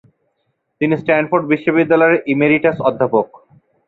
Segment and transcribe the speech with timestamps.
[0.81, 3.27] তিনি স্ট্যানফোর্ড বিশ্ববিদ্যালয়ের ইমেরিটাস অধ্যাপক।